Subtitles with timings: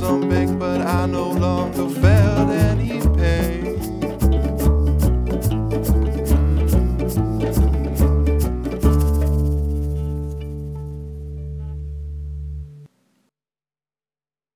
[0.00, 2.59] some big, but I no longer felt it.